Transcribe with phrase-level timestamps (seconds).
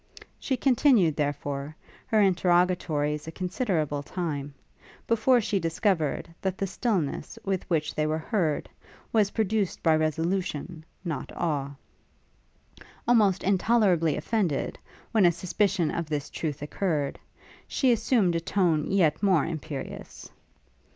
[0.39, 1.75] She continued, therefore,
[2.07, 4.55] her interrogatories a considerable time,
[5.05, 8.67] before she discovered, that the stillness with which they were heard
[9.13, 11.75] was produced by resolution, not awe.
[13.07, 14.79] Almost intolerably offended
[15.11, 17.19] when a suspicion of this truth occurred,
[17.67, 20.31] she assumed a tone yet more imperious.